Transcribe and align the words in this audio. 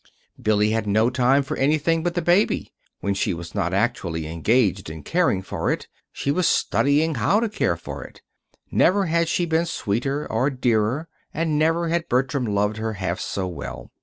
Billy 0.41 0.71
had 0.71 0.87
no 0.87 1.11
time 1.11 1.43
for 1.43 1.55
anything 1.57 2.01
but 2.01 2.15
the 2.15 2.23
baby. 2.23 2.73
When 3.01 3.13
she 3.13 3.35
was 3.35 3.53
not 3.53 3.71
actually 3.71 4.25
engaged 4.25 4.89
in 4.89 5.03
caring 5.03 5.43
for 5.43 5.71
it, 5.71 5.87
she 6.11 6.31
was 6.31 6.47
studying 6.47 7.13
how 7.13 7.39
to 7.39 7.47
care 7.47 7.77
for 7.77 8.03
it. 8.03 8.23
Never 8.71 9.05
had 9.05 9.27
she 9.29 9.45
been 9.45 9.67
sweeter 9.67 10.25
or 10.31 10.49
dearer, 10.49 11.07
and 11.35 11.59
never 11.59 11.89
had 11.89 12.09
Bertram 12.09 12.47
loved 12.47 12.77
her 12.77 12.93
half 12.93 13.19
so 13.19 13.47
well. 13.47 13.91